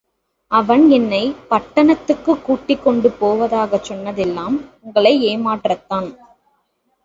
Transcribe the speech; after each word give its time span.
அவன் 0.51 0.89
என்னைப் 0.89 1.37
பட்டணத்துக்குக் 1.49 2.41
கூட்டிக்கொண்டு 2.41 3.11
போவதாகச் 3.19 3.83
சொன்னதெல்லாம் 3.83 4.57
உங்களை 4.81 5.15
ஏமாற்றத்தான். 5.27 6.09